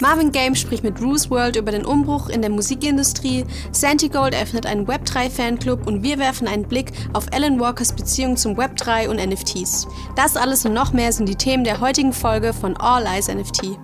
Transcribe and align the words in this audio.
Marvin 0.00 0.30
Game 0.30 0.54
spricht 0.54 0.84
mit 0.84 0.94
Bruce 0.94 1.28
World 1.28 1.56
über 1.56 1.72
den 1.72 1.84
Umbruch 1.84 2.28
in 2.28 2.40
der 2.40 2.52
Musikindustrie, 2.52 3.44
Santigold 3.72 4.32
eröffnet 4.32 4.64
einen 4.64 4.86
Web3-Fanclub 4.86 5.88
und 5.88 6.04
wir 6.04 6.18
werfen 6.18 6.46
einen 6.46 6.68
Blick 6.68 6.92
auf 7.14 7.26
Alan 7.32 7.58
Walkers 7.58 7.92
Beziehung 7.92 8.36
zum 8.36 8.56
Web3 8.56 9.08
und 9.08 9.16
NFTs. 9.16 9.88
Das 10.14 10.36
alles 10.36 10.64
und 10.64 10.72
noch 10.72 10.92
mehr 10.92 11.10
sind 11.10 11.28
die 11.28 11.34
Themen 11.34 11.64
der 11.64 11.80
heutigen 11.80 12.12
Folge 12.12 12.52
von 12.52 12.76
All 12.76 13.06
Eyes 13.06 13.26
NFT. 13.26 13.76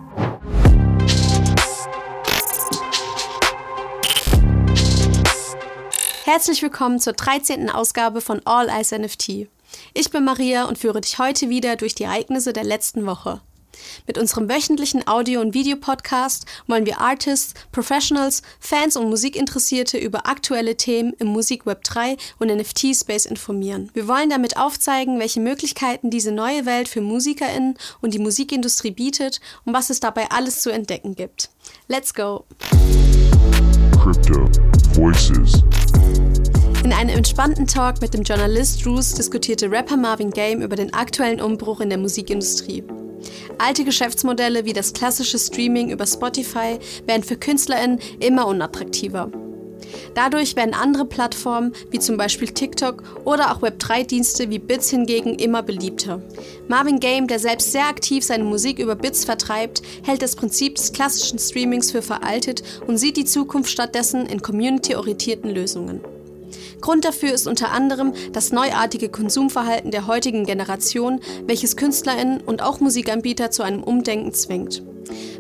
Herzlich 6.24 6.62
willkommen 6.62 7.00
zur 7.00 7.14
13. 7.14 7.70
Ausgabe 7.70 8.20
von 8.20 8.40
All 8.44 8.68
Eyes 8.68 8.92
NFT. 8.92 9.48
Ich 9.94 10.10
bin 10.10 10.24
Maria 10.24 10.66
und 10.66 10.78
führe 10.78 11.00
dich 11.00 11.18
heute 11.18 11.48
wieder 11.48 11.74
durch 11.74 11.96
die 11.96 12.04
Ereignisse 12.04 12.52
der 12.52 12.64
letzten 12.64 13.04
Woche. 13.04 13.40
Mit 14.06 14.18
unserem 14.18 14.48
wöchentlichen 14.48 15.06
Audio- 15.06 15.40
und 15.40 15.54
Videopodcast 15.54 16.46
wollen 16.66 16.86
wir 16.86 17.00
Artists, 17.00 17.54
Professionals, 17.72 18.42
Fans 18.60 18.96
und 18.96 19.08
Musikinteressierte 19.08 19.98
über 19.98 20.26
aktuelle 20.26 20.76
Themen 20.76 21.12
im 21.18 21.28
Musikweb 21.28 21.82
3 21.84 22.16
und 22.38 22.48
NFT-Space 22.48 23.26
informieren. 23.26 23.90
Wir 23.94 24.08
wollen 24.08 24.30
damit 24.30 24.56
aufzeigen, 24.56 25.18
welche 25.18 25.40
Möglichkeiten 25.40 26.10
diese 26.10 26.32
neue 26.32 26.66
Welt 26.66 26.88
für 26.88 27.00
MusikerInnen 27.00 27.76
und 28.00 28.14
die 28.14 28.18
Musikindustrie 28.18 28.90
bietet 28.90 29.40
und 29.64 29.74
was 29.74 29.90
es 29.90 30.00
dabei 30.00 30.30
alles 30.30 30.60
zu 30.60 30.70
entdecken 30.70 31.14
gibt. 31.14 31.50
Let's 31.88 32.12
go! 32.14 32.44
Crypto 34.02 34.48
Voices 34.92 35.62
in 36.84 36.92
einem 36.92 37.16
entspannten 37.16 37.66
Talk 37.66 38.02
mit 38.02 38.12
dem 38.12 38.24
Journalist 38.24 38.86
Roos 38.86 39.14
diskutierte 39.14 39.70
Rapper 39.70 39.96
Marvin 39.96 40.30
Game 40.30 40.60
über 40.60 40.76
den 40.76 40.92
aktuellen 40.92 41.40
Umbruch 41.40 41.80
in 41.80 41.88
der 41.88 41.96
Musikindustrie. 41.96 42.84
Alte 43.58 43.84
Geschäftsmodelle 43.84 44.64
wie 44.64 44.72
das 44.72 44.92
klassische 44.92 45.38
Streaming 45.38 45.90
über 45.90 46.06
Spotify 46.06 46.78
werden 47.06 47.22
für 47.22 47.36
KünstlerInnen 47.36 47.98
immer 48.20 48.46
unattraktiver. 48.46 49.30
Dadurch 50.14 50.56
werden 50.56 50.74
andere 50.74 51.04
Plattformen 51.04 51.72
wie 51.90 51.98
zum 51.98 52.16
Beispiel 52.16 52.48
TikTok 52.48 53.02
oder 53.24 53.52
auch 53.52 53.62
Web3-Dienste 53.62 54.50
wie 54.50 54.58
Bits 54.58 54.90
hingegen 54.90 55.34
immer 55.38 55.62
beliebter. 55.62 56.22
Marvin 56.68 57.00
Game, 57.00 57.26
der 57.26 57.38
selbst 57.38 57.72
sehr 57.72 57.88
aktiv 57.88 58.24
seine 58.24 58.44
Musik 58.44 58.78
über 58.78 58.94
Bits 58.94 59.24
vertreibt, 59.24 59.82
hält 60.04 60.22
das 60.22 60.36
Prinzip 60.36 60.76
des 60.76 60.92
klassischen 60.92 61.38
Streamings 61.38 61.90
für 61.90 62.02
veraltet 62.02 62.62
und 62.86 62.98
sieht 62.98 63.16
die 63.16 63.24
Zukunft 63.24 63.70
stattdessen 63.70 64.26
in 64.26 64.40
community-orientierten 64.40 65.50
Lösungen. 65.50 66.00
Grund 66.80 67.04
dafür 67.04 67.32
ist 67.32 67.46
unter 67.46 67.70
anderem 67.70 68.12
das 68.32 68.52
neuartige 68.52 69.08
Konsumverhalten 69.08 69.90
der 69.90 70.06
heutigen 70.06 70.44
Generation, 70.44 71.20
welches 71.46 71.76
Künstlerinnen 71.76 72.40
und 72.40 72.62
auch 72.62 72.80
Musikanbieter 72.80 73.50
zu 73.50 73.62
einem 73.62 73.82
Umdenken 73.82 74.32
zwingt. 74.32 74.82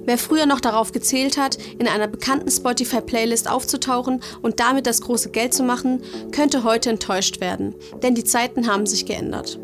Wer 0.04 0.18
früher 0.18 0.46
noch 0.46 0.60
darauf 0.60 0.92
gezählt 0.92 1.38
hat, 1.38 1.56
in 1.78 1.88
einer 1.88 2.06
bekannten 2.06 2.50
Spotify-Playlist 2.50 3.50
aufzutauchen 3.50 4.20
und 4.42 4.60
damit 4.60 4.86
das 4.86 5.00
große 5.00 5.30
Geld 5.30 5.54
zu 5.54 5.62
machen, 5.62 6.02
könnte 6.32 6.64
heute 6.64 6.90
enttäuscht 6.90 7.40
werden, 7.40 7.74
denn 8.02 8.14
die 8.14 8.24
Zeiten 8.24 8.66
haben 8.66 8.86
sich 8.86 9.06
geändert. 9.06 9.58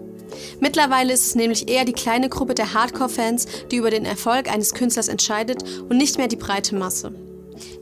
Mittlerweile 0.61 1.13
ist 1.13 1.27
es 1.27 1.35
nämlich 1.35 1.69
eher 1.69 1.85
die 1.85 1.93
kleine 1.93 2.29
Gruppe 2.29 2.55
der 2.55 2.73
Hardcore-Fans, 2.73 3.47
die 3.71 3.77
über 3.77 3.91
den 3.91 4.05
Erfolg 4.05 4.51
eines 4.51 4.75
Künstlers 4.75 5.09
entscheidet 5.09 5.65
und 5.89 5.97
nicht 5.97 6.19
mehr 6.19 6.29
die 6.29 6.37
breite 6.37 6.77
Masse. 6.77 7.13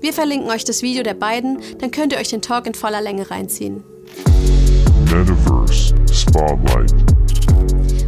Wir 0.01 0.13
verlinken 0.13 0.51
euch 0.51 0.65
das 0.65 0.83
Video 0.83 1.03
der 1.03 1.15
beiden, 1.15 1.59
dann 1.79 1.91
könnt 1.91 2.13
ihr 2.13 2.19
euch 2.19 2.29
den 2.29 2.43
Talk 2.43 2.67
in 2.67 2.75
voller 2.75 3.01
Länge 3.01 3.31
reinziehen. 3.31 3.85
Metaverse 5.05 5.95
Spotlight 6.13 6.93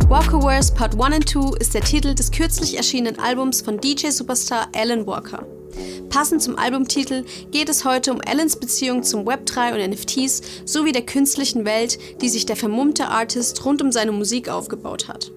Walkerverse 0.09 0.75
Part 0.75 1.01
1 1.01 1.15
and 1.15 1.29
2 1.29 1.59
ist 1.61 1.73
der 1.73 1.83
Titel 1.83 2.15
des 2.15 2.33
kürzlich 2.33 2.77
erschienenen 2.77 3.21
Albums 3.21 3.61
von 3.61 3.81
DJ-Superstar 3.81 4.69
Alan 4.75 5.07
Walker. 5.07 5.47
Passend 6.09 6.43
zum 6.43 6.59
Albumtitel 6.59 7.25
geht 7.53 7.69
es 7.69 7.85
heute 7.85 8.13
um 8.13 8.21
Alans 8.27 8.57
Beziehung 8.57 9.05
zum 9.05 9.25
Web3 9.25 9.75
und 9.75 9.91
NFTs 9.91 10.43
sowie 10.65 10.91
der 10.91 11.07
künstlichen 11.07 11.65
Welt, 11.65 11.99
die 12.21 12.29
sich 12.29 12.45
der 12.45 12.57
vermummte 12.57 13.07
Artist 13.07 13.65
rund 13.65 13.81
um 13.81 13.93
seine 13.93 14.11
Musik 14.11 14.49
aufgebaut 14.49 15.07
hat. 15.07 15.31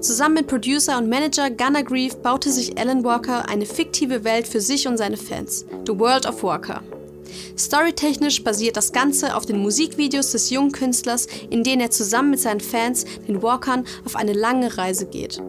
Zusammen 0.00 0.34
mit 0.34 0.46
Producer 0.46 0.98
und 0.98 1.08
Manager 1.08 1.50
Gunnar 1.50 1.82
Grieve 1.82 2.16
baute 2.16 2.50
sich 2.50 2.78
Alan 2.78 3.02
Walker 3.02 3.48
eine 3.48 3.66
fiktive 3.66 4.24
Welt 4.24 4.46
für 4.46 4.60
sich 4.60 4.86
und 4.86 4.98
seine 4.98 5.16
Fans, 5.16 5.64
The 5.86 5.98
World 5.98 6.26
of 6.26 6.42
Walker. 6.42 6.82
Storytechnisch 7.58 8.44
basiert 8.44 8.76
das 8.76 8.92
Ganze 8.92 9.34
auf 9.34 9.46
den 9.46 9.58
Musikvideos 9.58 10.32
des 10.32 10.50
jungen 10.50 10.72
Künstlers, 10.72 11.26
in 11.50 11.64
denen 11.64 11.80
er 11.80 11.90
zusammen 11.90 12.30
mit 12.30 12.40
seinen 12.40 12.60
Fans, 12.60 13.04
den 13.26 13.42
Walkern, 13.42 13.84
auf 14.04 14.16
eine 14.16 14.34
lange 14.34 14.76
Reise 14.76 15.06
geht. 15.06 15.42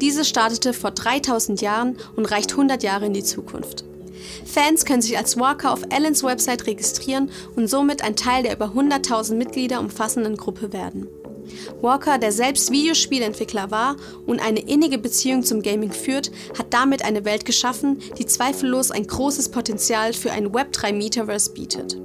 Diese 0.00 0.24
startete 0.24 0.72
vor 0.72 0.90
3000 0.90 1.60
Jahren 1.60 1.96
und 2.16 2.26
reicht 2.26 2.52
100 2.52 2.82
Jahre 2.82 3.06
in 3.06 3.14
die 3.14 3.24
Zukunft. 3.24 3.84
Fans 4.44 4.84
können 4.84 5.02
sich 5.02 5.16
als 5.16 5.38
Walker 5.38 5.72
auf 5.72 5.82
Allens 5.90 6.22
Website 6.22 6.66
registrieren 6.66 7.30
und 7.56 7.68
somit 7.68 8.02
ein 8.02 8.16
Teil 8.16 8.42
der 8.42 8.54
über 8.54 8.66
100.000 8.66 9.34
Mitglieder 9.34 9.80
umfassenden 9.80 10.36
Gruppe 10.36 10.72
werden. 10.72 11.08
Walker, 11.80 12.18
der 12.18 12.32
selbst 12.32 12.70
Videospielentwickler 12.70 13.70
war 13.70 13.96
und 14.26 14.40
eine 14.40 14.60
innige 14.60 14.98
Beziehung 14.98 15.42
zum 15.42 15.62
Gaming 15.62 15.92
führt, 15.92 16.30
hat 16.58 16.66
damit 16.70 17.04
eine 17.04 17.24
Welt 17.24 17.44
geschaffen, 17.44 17.98
die 18.18 18.26
zweifellos 18.26 18.90
ein 18.90 19.06
großes 19.06 19.50
Potenzial 19.50 20.12
für 20.12 20.32
ein 20.32 20.48
Web3 20.48 20.92
Metaverse 20.92 21.52
bietet. 21.52 21.96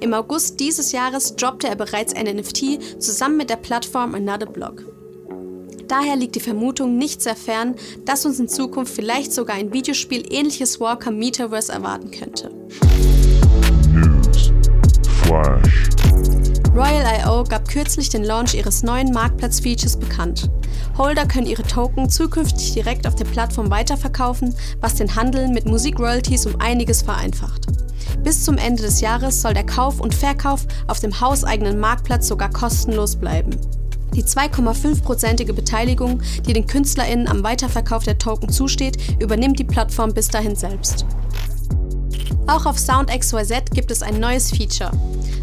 Im 0.00 0.14
August 0.14 0.60
dieses 0.60 0.92
Jahres 0.92 1.36
droppte 1.36 1.68
er 1.68 1.76
bereits 1.76 2.14
ein 2.14 2.26
NFT 2.26 3.00
zusammen 3.00 3.36
mit 3.36 3.50
der 3.50 3.56
Plattform 3.56 4.14
Another 4.14 4.46
Block. 4.46 4.82
Daher 5.90 6.14
liegt 6.14 6.36
die 6.36 6.40
Vermutung 6.40 6.98
nicht 6.98 7.20
sehr 7.20 7.34
fern, 7.34 7.74
dass 8.04 8.24
uns 8.24 8.38
in 8.38 8.48
Zukunft 8.48 8.94
vielleicht 8.94 9.32
sogar 9.32 9.56
ein 9.56 9.72
Videospiel 9.72 10.24
ähnliches 10.32 10.80
Walker 10.80 11.10
Metaverse 11.10 11.72
erwarten 11.72 12.12
könnte. 12.12 12.50
News. 13.92 14.52
Flash. 15.24 15.99
Royal.io 16.74 17.42
gab 17.44 17.66
kürzlich 17.66 18.10
den 18.10 18.22
Launch 18.22 18.54
ihres 18.54 18.84
neuen 18.84 19.12
Marktplatz-Features 19.12 19.96
bekannt. 19.96 20.48
Holder 20.96 21.26
können 21.26 21.48
ihre 21.48 21.64
Token 21.64 22.08
zukünftig 22.08 22.74
direkt 22.74 23.08
auf 23.08 23.16
der 23.16 23.24
Plattform 23.24 23.70
weiterverkaufen, 23.70 24.54
was 24.80 24.94
den 24.94 25.16
Handel 25.16 25.48
mit 25.48 25.66
Musik-Royalties 25.66 26.46
um 26.46 26.60
einiges 26.60 27.02
vereinfacht. 27.02 27.66
Bis 28.22 28.44
zum 28.44 28.56
Ende 28.56 28.84
des 28.84 29.00
Jahres 29.00 29.42
soll 29.42 29.54
der 29.54 29.66
Kauf 29.66 30.00
und 30.00 30.14
Verkauf 30.14 30.64
auf 30.86 31.00
dem 31.00 31.20
hauseigenen 31.20 31.80
Marktplatz 31.80 32.28
sogar 32.28 32.50
kostenlos 32.50 33.16
bleiben. 33.16 33.50
Die 34.14 34.22
2,5-prozentige 34.22 35.52
Beteiligung, 35.52 36.22
die 36.46 36.52
den 36.52 36.66
KünstlerInnen 36.68 37.26
am 37.26 37.42
Weiterverkauf 37.42 38.04
der 38.04 38.18
Token 38.18 38.48
zusteht, 38.48 38.96
übernimmt 39.20 39.58
die 39.58 39.64
Plattform 39.64 40.14
bis 40.14 40.28
dahin 40.28 40.54
selbst. 40.54 41.04
Auch 42.46 42.66
auf 42.66 42.78
SoundXYZ 42.78 43.70
gibt 43.72 43.90
es 43.90 44.02
ein 44.02 44.18
neues 44.18 44.50
Feature. 44.50 44.90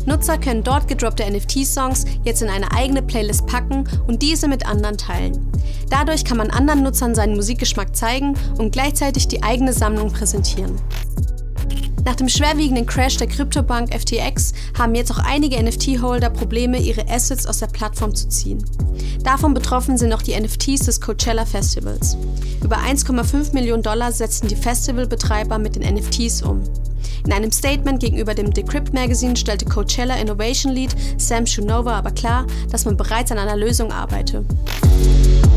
Nutzer 0.05 0.37
können 0.37 0.63
dort 0.63 0.87
gedroppte 0.87 1.29
NFT-Songs 1.29 2.05
jetzt 2.23 2.41
in 2.41 2.49
eine 2.49 2.71
eigene 2.71 3.01
Playlist 3.01 3.45
packen 3.45 3.87
und 4.07 4.21
diese 4.21 4.47
mit 4.47 4.65
anderen 4.65 4.97
teilen. 4.97 5.51
Dadurch 5.89 6.25
kann 6.25 6.37
man 6.37 6.49
anderen 6.49 6.83
Nutzern 6.83 7.15
seinen 7.15 7.35
Musikgeschmack 7.35 7.95
zeigen 7.95 8.35
und 8.57 8.71
gleichzeitig 8.71 9.27
die 9.27 9.43
eigene 9.43 9.73
Sammlung 9.73 10.11
präsentieren. 10.11 10.75
Nach 12.07 12.15
dem 12.15 12.29
schwerwiegenden 12.29 12.85
Crash 12.85 13.17
der 13.17 13.27
Kryptobank 13.27 13.93
FTX 13.93 14.53
haben 14.77 14.95
jetzt 14.95 15.11
auch 15.11 15.19
einige 15.19 15.61
NFT-Holder 15.61 16.29
Probleme, 16.29 16.79
ihre 16.79 17.05
Assets 17.09 17.45
aus 17.45 17.59
der 17.59 17.67
Plattform 17.67 18.15
zu 18.15 18.29
ziehen. 18.29 18.63
Davon 19.25 19.53
betroffen 19.53 19.97
sind 19.97 20.13
auch 20.13 20.21
die 20.21 20.39
NFTs 20.39 20.85
des 20.85 21.01
Coachella 21.01 21.45
Festivals. 21.45 22.15
Über 22.63 22.77
1,5 22.77 23.53
Millionen 23.53 23.83
Dollar 23.83 24.13
setzten 24.13 24.47
die 24.47 24.55
Festivalbetreiber 24.55 25.57
mit 25.59 25.75
den 25.75 25.95
NFTs 25.95 26.43
um. 26.43 26.63
In 27.27 27.33
einem 27.33 27.51
Statement 27.51 27.99
gegenüber 27.99 28.33
dem 28.33 28.53
Decrypt 28.53 28.93
Magazine 28.93 29.35
stellte 29.35 29.65
Coachella 29.65 30.15
Innovation 30.15 30.71
Lead 30.71 30.95
Sam 31.17 31.45
Shunova 31.45 31.97
aber 31.97 32.11
klar, 32.11 32.47
dass 32.71 32.85
man 32.85 32.95
bereits 32.95 33.33
an 33.33 33.37
einer 33.37 33.57
Lösung 33.57 33.91
arbeite. 33.91 34.45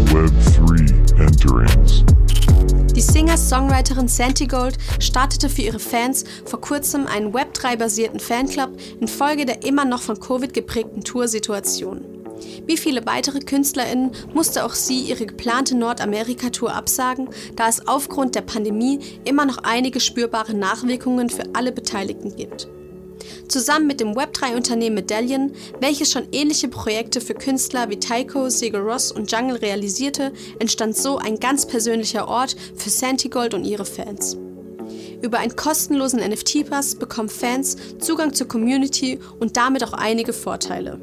Web3 0.06 1.20
Enterings. 1.20 2.04
Die 2.96 3.00
Singer-Songwriterin 3.00 4.08
Santi 4.08 4.48
Gold 4.48 4.78
startete 4.98 5.48
für 5.48 5.62
ihre 5.62 5.78
Fans 5.78 6.24
vor 6.44 6.60
kurzem 6.60 7.06
einen 7.06 7.32
Web3-basierten 7.32 8.18
Fanclub 8.18 8.70
infolge 9.00 9.46
der 9.46 9.64
immer 9.64 9.84
noch 9.84 10.02
von 10.02 10.18
Covid 10.18 10.52
geprägten 10.52 11.04
Toursituation. 11.04 12.19
Wie 12.66 12.76
viele 12.76 13.06
weitere 13.06 13.40
KünstlerInnen 13.40 14.12
musste 14.34 14.64
auch 14.64 14.74
sie 14.74 15.00
ihre 15.00 15.26
geplante 15.26 15.76
Nordamerika-Tour 15.76 16.74
absagen, 16.74 17.28
da 17.56 17.68
es 17.68 17.86
aufgrund 17.86 18.34
der 18.34 18.42
Pandemie 18.42 19.00
immer 19.24 19.44
noch 19.44 19.58
einige 19.58 20.00
spürbare 20.00 20.54
Nachwirkungen 20.54 21.30
für 21.30 21.44
alle 21.54 21.72
Beteiligten 21.72 22.36
gibt. 22.36 22.68
Zusammen 23.48 23.86
mit 23.86 24.00
dem 24.00 24.14
Web3-Unternehmen 24.14 24.94
Medallion, 24.94 25.52
welches 25.80 26.10
schon 26.10 26.28
ähnliche 26.32 26.68
Projekte 26.68 27.20
für 27.20 27.34
Künstler 27.34 27.90
wie 27.90 27.98
Taiko, 27.98 28.48
Sigur 28.48 28.80
Ross 28.80 29.12
und 29.12 29.30
Jungle 29.30 29.56
realisierte, 29.56 30.32
entstand 30.58 30.96
so 30.96 31.18
ein 31.18 31.38
ganz 31.38 31.66
persönlicher 31.66 32.28
Ort 32.28 32.56
für 32.76 32.90
Santigold 32.90 33.54
und 33.54 33.64
ihre 33.64 33.84
Fans. 33.84 34.36
Über 35.22 35.38
einen 35.38 35.54
kostenlosen 35.54 36.20
NFT-Pass 36.20 36.94
bekommen 36.94 37.28
Fans 37.28 37.76
Zugang 37.98 38.32
zur 38.32 38.48
Community 38.48 39.18
und 39.38 39.56
damit 39.56 39.84
auch 39.84 39.92
einige 39.92 40.32
Vorteile. 40.32 40.98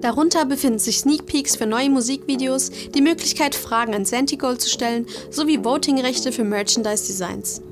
Darunter 0.00 0.44
befinden 0.44 0.78
sich 0.78 0.98
Sneak 0.98 1.26
Peeks 1.26 1.56
für 1.56 1.66
neue 1.66 1.90
Musikvideos, 1.90 2.70
die 2.94 3.02
Möglichkeit, 3.02 3.56
Fragen 3.56 3.94
an 3.94 4.04
Santigold 4.04 4.60
zu 4.60 4.70
stellen, 4.70 5.06
sowie 5.30 5.64
Votingrechte 5.64 6.30
für 6.30 6.44
Merchandise-Designs. 6.44 7.62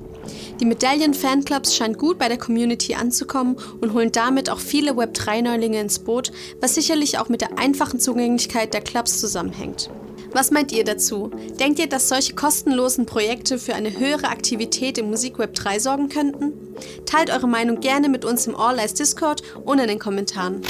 Die 0.59 0.65
Medaillen-Fanclubs 0.65 1.73
scheinen 1.73 1.95
gut 1.95 2.17
bei 2.17 2.27
der 2.27 2.37
Community 2.37 2.95
anzukommen 2.95 3.55
und 3.79 3.93
holen 3.93 4.11
damit 4.11 4.49
auch 4.49 4.59
viele 4.59 4.91
Web3-Neulinge 4.91 5.79
ins 5.79 5.99
Boot, 5.99 6.33
was 6.59 6.75
sicherlich 6.75 7.17
auch 7.17 7.29
mit 7.29 7.39
der 7.39 7.57
einfachen 7.57 7.99
Zugänglichkeit 7.99 8.73
der 8.73 8.81
Clubs 8.81 9.21
zusammenhängt. 9.21 9.89
Was 10.33 10.51
meint 10.51 10.73
ihr 10.73 10.83
dazu? 10.83 11.31
Denkt 11.59 11.79
ihr, 11.79 11.87
dass 11.87 12.09
solche 12.09 12.35
kostenlosen 12.35 13.05
Projekte 13.05 13.57
für 13.57 13.75
eine 13.75 13.97
höhere 13.97 14.27
Aktivität 14.27 14.97
im 14.97 15.09
Musikweb 15.09 15.53
3 15.53 15.79
sorgen 15.79 16.09
könnten? 16.09 16.51
Teilt 17.05 17.29
eure 17.29 17.47
Meinung 17.47 17.79
gerne 17.79 18.09
mit 18.09 18.25
uns 18.25 18.47
im 18.47 18.55
All 18.55 18.77
Eyes 18.77 18.93
Discord 18.93 19.41
und 19.63 19.79
in 19.79 19.87
den 19.87 19.99
Kommentaren. 19.99 20.61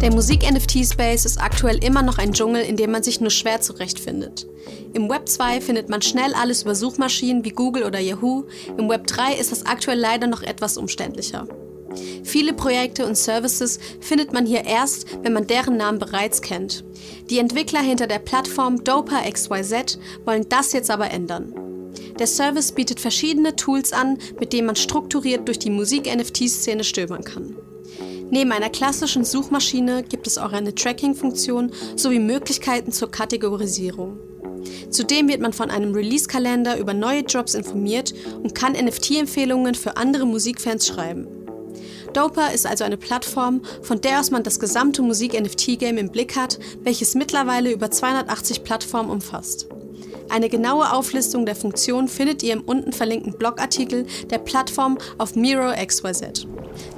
Der 0.00 0.14
Musik-NFT-Space 0.14 1.26
ist 1.26 1.38
aktuell 1.38 1.84
immer 1.84 2.02
noch 2.02 2.16
ein 2.16 2.32
Dschungel, 2.32 2.62
in 2.62 2.76
dem 2.76 2.90
man 2.90 3.02
sich 3.02 3.20
nur 3.20 3.28
schwer 3.28 3.60
zurechtfindet. 3.60 4.46
Im 4.94 5.10
Web 5.10 5.28
2 5.28 5.60
findet 5.60 5.90
man 5.90 6.00
schnell 6.00 6.32
alles 6.32 6.62
über 6.62 6.74
Suchmaschinen 6.74 7.44
wie 7.44 7.50
Google 7.50 7.84
oder 7.84 7.98
Yahoo, 7.98 8.44
im 8.78 8.88
Web 8.88 9.06
3 9.06 9.34
ist 9.34 9.52
das 9.52 9.66
aktuell 9.66 9.98
leider 9.98 10.26
noch 10.26 10.42
etwas 10.42 10.78
umständlicher. 10.78 11.46
Viele 12.24 12.54
Projekte 12.54 13.04
und 13.04 13.18
Services 13.18 13.78
findet 14.00 14.32
man 14.32 14.46
hier 14.46 14.64
erst, 14.64 15.04
wenn 15.22 15.34
man 15.34 15.46
deren 15.46 15.76
Namen 15.76 15.98
bereits 15.98 16.40
kennt. 16.40 16.82
Die 17.28 17.38
Entwickler 17.38 17.80
hinter 17.80 18.06
der 18.06 18.20
Plattform 18.20 18.82
Dopa 18.82 19.20
XYZ 19.30 19.98
wollen 20.24 20.48
das 20.48 20.72
jetzt 20.72 20.90
aber 20.90 21.10
ändern. 21.10 21.54
Der 22.18 22.26
Service 22.26 22.72
bietet 22.72 23.00
verschiedene 23.00 23.54
Tools 23.54 23.92
an, 23.92 24.16
mit 24.38 24.54
denen 24.54 24.66
man 24.66 24.76
strukturiert 24.76 25.46
durch 25.46 25.58
die 25.58 25.70
Musik-NFT-Szene 25.70 26.84
stöbern 26.84 27.22
kann. 27.22 27.56
Neben 28.30 28.52
einer 28.52 28.70
klassischen 28.70 29.24
Suchmaschine 29.24 30.04
gibt 30.04 30.26
es 30.26 30.38
auch 30.38 30.52
eine 30.52 30.74
Tracking-Funktion 30.74 31.72
sowie 31.96 32.20
Möglichkeiten 32.20 32.92
zur 32.92 33.10
Kategorisierung. 33.10 34.18
Zudem 34.90 35.28
wird 35.28 35.40
man 35.40 35.52
von 35.52 35.70
einem 35.70 35.94
Release-Kalender 35.94 36.78
über 36.78 36.94
neue 36.94 37.24
Drops 37.24 37.54
informiert 37.54 38.14
und 38.42 38.54
kann 38.54 38.72
NFT-Empfehlungen 38.74 39.74
für 39.74 39.96
andere 39.96 40.26
Musikfans 40.26 40.86
schreiben. 40.86 41.26
Doper 42.12 42.52
ist 42.52 42.66
also 42.66 42.84
eine 42.84 42.96
Plattform, 42.96 43.62
von 43.82 44.00
der 44.00 44.20
aus 44.20 44.30
man 44.30 44.42
das 44.42 44.60
gesamte 44.60 45.02
Musik-NFT-Game 45.02 45.98
im 45.98 46.10
Blick 46.10 46.36
hat, 46.36 46.58
welches 46.82 47.14
mittlerweile 47.14 47.72
über 47.72 47.90
280 47.90 48.64
Plattformen 48.64 49.10
umfasst. 49.10 49.68
Eine 50.30 50.48
genaue 50.48 50.92
Auflistung 50.92 51.44
der 51.44 51.56
Funktionen 51.56 52.06
findet 52.06 52.44
ihr 52.44 52.52
im 52.52 52.60
unten 52.60 52.92
verlinkten 52.92 53.32
Blogartikel 53.32 54.06
der 54.30 54.38
Plattform 54.38 54.96
auf 55.18 55.34
Miro 55.34 55.72
XYZ. 55.84 56.46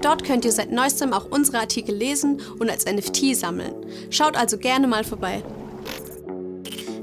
Dort 0.02 0.22
könnt 0.24 0.44
ihr 0.44 0.52
seit 0.52 0.70
neuestem 0.70 1.14
auch 1.14 1.26
unsere 1.30 1.58
Artikel 1.58 1.94
lesen 1.94 2.42
und 2.58 2.70
als 2.70 2.84
NFT 2.84 3.34
sammeln. 3.34 3.74
Schaut 4.10 4.36
also 4.36 4.58
gerne 4.58 4.86
mal 4.86 5.02
vorbei. 5.02 5.42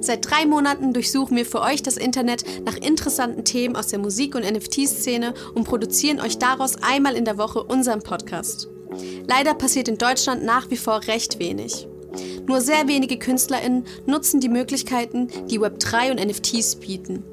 Seit 0.01 0.29
drei 0.29 0.45
Monaten 0.45 0.93
durchsuchen 0.93 1.35
wir 1.35 1.45
für 1.45 1.61
euch 1.61 1.83
das 1.83 1.97
Internet 1.97 2.43
nach 2.63 2.77
interessanten 2.77 3.43
Themen 3.43 3.75
aus 3.75 3.87
der 3.87 3.99
Musik- 3.99 4.35
und 4.35 4.49
NFT-Szene 4.49 5.33
und 5.55 5.65
produzieren 5.65 6.21
euch 6.21 6.37
daraus 6.37 6.75
einmal 6.81 7.15
in 7.15 7.25
der 7.25 7.37
Woche 7.37 7.63
unseren 7.63 8.01
Podcast. 8.01 8.69
Leider 9.27 9.53
passiert 9.55 9.87
in 9.87 9.97
Deutschland 9.97 10.43
nach 10.43 10.69
wie 10.69 10.77
vor 10.77 11.01
recht 11.07 11.39
wenig. 11.39 11.88
Nur 12.47 12.61
sehr 12.61 12.87
wenige 12.87 13.17
KünstlerInnen 13.17 13.85
nutzen 14.05 14.39
die 14.39 14.49
Möglichkeiten, 14.49 15.27
die 15.49 15.59
Web3 15.59 16.11
und 16.11 16.25
NFTs 16.25 16.77
bieten. 16.77 17.23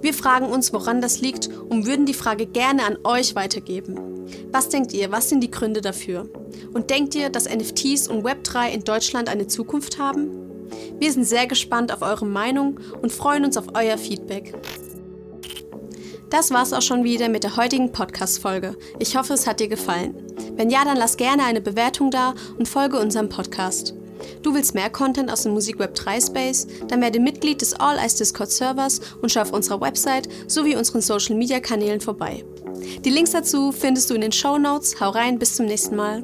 Wir 0.00 0.14
fragen 0.14 0.46
uns, 0.46 0.72
woran 0.72 1.00
das 1.00 1.20
liegt 1.20 1.48
und 1.48 1.86
würden 1.86 2.06
die 2.06 2.14
Frage 2.14 2.46
gerne 2.46 2.84
an 2.84 2.98
euch 3.04 3.34
weitergeben. 3.34 3.98
Was 4.50 4.68
denkt 4.68 4.92
ihr, 4.92 5.12
was 5.12 5.28
sind 5.28 5.42
die 5.42 5.50
Gründe 5.50 5.80
dafür? 5.80 6.28
Und 6.72 6.90
denkt 6.90 7.14
ihr, 7.14 7.30
dass 7.30 7.48
NFTs 7.48 8.08
und 8.08 8.24
Web3 8.24 8.70
in 8.70 8.84
Deutschland 8.84 9.28
eine 9.28 9.46
Zukunft 9.46 9.98
haben? 9.98 10.30
Wir 10.98 11.12
sind 11.12 11.24
sehr 11.24 11.46
gespannt 11.46 11.92
auf 11.92 12.02
eure 12.02 12.26
Meinung 12.26 12.80
und 13.02 13.12
freuen 13.12 13.44
uns 13.44 13.56
auf 13.56 13.66
euer 13.74 13.98
Feedback. 13.98 14.54
Das 16.30 16.50
war's 16.50 16.72
auch 16.72 16.82
schon 16.82 17.04
wieder 17.04 17.28
mit 17.28 17.44
der 17.44 17.56
heutigen 17.56 17.92
Podcast-Folge. 17.92 18.76
Ich 18.98 19.16
hoffe, 19.16 19.34
es 19.34 19.46
hat 19.46 19.60
dir 19.60 19.68
gefallen. 19.68 20.14
Wenn 20.56 20.70
ja, 20.70 20.84
dann 20.84 20.96
lass 20.96 21.16
gerne 21.16 21.44
eine 21.44 21.60
Bewertung 21.60 22.10
da 22.10 22.34
und 22.58 22.68
folge 22.68 22.98
unserem 22.98 23.28
Podcast. 23.28 23.94
Du 24.42 24.54
willst 24.54 24.74
mehr 24.74 24.90
Content 24.90 25.30
aus 25.30 25.42
dem 25.42 25.52
Musikweb 25.52 25.94
3 25.94 26.20
Space? 26.20 26.66
Dann 26.88 27.00
werde 27.00 27.20
Mitglied 27.20 27.60
des 27.60 27.74
All 27.74 27.98
Eyes 27.98 28.16
Discord 28.16 28.50
Servers 28.50 29.00
und 29.22 29.30
schau 29.30 29.42
auf 29.42 29.52
unserer 29.52 29.80
Website 29.80 30.28
sowie 30.46 30.76
unseren 30.76 31.00
Social 31.00 31.36
Media 31.36 31.60
Kanälen 31.60 32.00
vorbei. 32.00 32.44
Die 33.04 33.10
Links 33.10 33.32
dazu 33.32 33.72
findest 33.72 34.10
du 34.10 34.14
in 34.14 34.20
den 34.20 34.32
Show 34.32 34.58
Notes. 34.58 35.00
Hau 35.00 35.10
rein, 35.10 35.38
bis 35.38 35.56
zum 35.56 35.66
nächsten 35.66 35.96
Mal. 35.96 36.22